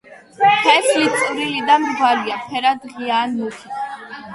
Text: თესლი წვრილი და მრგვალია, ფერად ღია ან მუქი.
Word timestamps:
თესლი 0.63 1.11
წვრილი 1.19 1.61
და 1.69 1.77
მრგვალია, 1.85 2.41
ფერად 2.51 2.93
ღია 2.97 3.23
ან 3.23 3.41
მუქი. 3.41 3.77